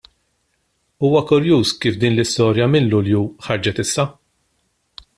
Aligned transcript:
Huwa 1.03 1.21
kurjuż 1.31 1.69
kif 1.83 1.95
din 2.05 2.17
l-istorja 2.17 2.69
minn 2.73 2.91
Lulju 2.95 3.23
ħarġet 3.49 3.87
issa! 3.89 4.11